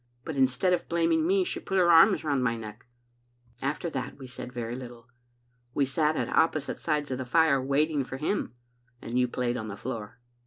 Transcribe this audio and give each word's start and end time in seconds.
But 0.25 0.35
instead 0.35 0.73
of 0.73 0.89
blaming 0.89 1.27
me 1.27 1.43
she 1.43 1.59
put 1.59 1.77
her 1.77 1.91
arms 1.91 2.23
round 2.23 2.43
my 2.43 2.57
neck." 2.57 2.87
After 3.61 3.87
that 3.91 4.17
we 4.17 4.25
said 4.25 4.51
very 4.51 4.75
little. 4.75 5.05
We 5.75 5.85
sat 5.85 6.15
at 6.15 6.27
opposite 6.29 6.79
sides 6.79 7.11
of 7.11 7.19
the 7.19 7.23
fire, 7.23 7.61
waiting 7.61 8.03
for 8.03 8.17
him, 8.17 8.51
and 8.99 9.19
you 9.19 9.27
played 9.27 9.57
on 9.57 9.67
the 9.67 9.77
floor. 9.77 10.19